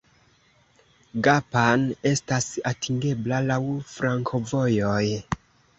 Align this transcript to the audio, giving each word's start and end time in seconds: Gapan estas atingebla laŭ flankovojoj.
Gapan 1.27 1.85
estas 2.13 2.49
atingebla 2.73 3.45
laŭ 3.53 3.63
flankovojoj. 3.95 5.03